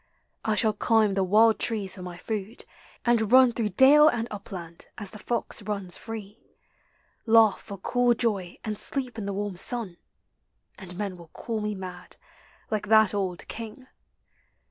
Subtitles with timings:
[0.43, 2.65] I shall climb The wild trees for my food,
[3.05, 6.39] and run Through dale and upland as the fox runs free,
[7.27, 9.97] Laugh for cool joy and sleep T the warm sun,
[10.79, 12.17] And men will call me mad,
[12.71, 13.85] like that old King.